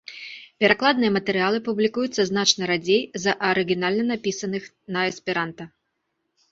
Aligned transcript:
Перакладныя 0.61 1.11
матэрыялы 1.17 1.59
публікуюцца 1.67 2.21
значна 2.31 2.63
радзей 2.73 3.01
за 3.27 3.31
арыгінальна 3.51 4.03
напісаных 4.11 4.63
на 4.99 5.07
эсперанта. 5.13 5.63